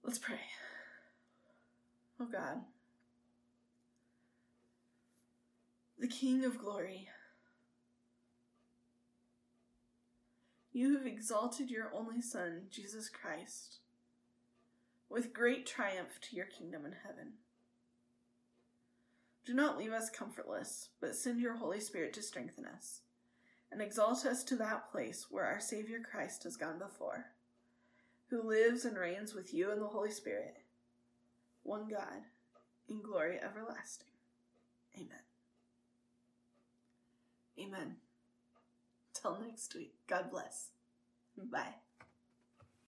Let's 0.05 0.19
pray. 0.19 0.41
Oh 2.21 2.27
God, 2.27 2.61
the 5.99 6.09
King 6.09 6.45
of 6.45 6.59
glory. 6.59 7.09
You 10.73 10.97
have 10.97 11.07
exalted 11.07 11.71
your 11.71 11.91
only 11.93 12.23
Son, 12.23 12.63
Jesus 12.71 13.09
Christ, 13.09 13.79
with 15.09 15.33
great 15.33 15.67
triumph 15.67 16.21
to 16.23 16.37
your 16.37 16.47
kingdom 16.47 16.85
in 16.87 16.95
heaven. 17.05 17.33
Do 19.45 19.53
not 19.53 19.77
leave 19.77 19.93
us 19.93 20.11
comfortless, 20.11 20.91
but 21.01 21.17
send 21.17 21.41
your 21.41 21.57
Holy 21.57 21.81
Spirit 21.81 22.13
to 22.13 22.23
strengthen 22.23 22.67
us, 22.67 23.01
and 23.73 23.83
exalt 23.83 24.25
us 24.25 24.45
to 24.45 24.57
that 24.57 24.91
place 24.93 25.27
where 25.29 25.45
our 25.45 25.59
Savior 25.59 25.99
Christ 25.99 26.45
has 26.45 26.57
gone 26.57 26.79
before, 26.79 27.27
who 28.29 28.41
lives 28.41 28.85
and 28.85 28.97
reigns 28.97 29.35
with 29.35 29.53
you 29.53 29.73
in 29.73 29.81
the 29.81 29.89
Holy 29.89 30.13
Spirit, 30.13 30.59
one 31.65 31.89
God, 31.89 32.23
in 32.89 33.03
glory 33.03 33.41
everlasting. 33.43 34.07
Amen. 34.97 35.09
Amen. 37.59 37.97
Till 39.21 39.39
next 39.41 39.75
week. 39.75 39.95
God 40.09 40.31
bless. 40.31 40.71
Bye. 41.37 41.90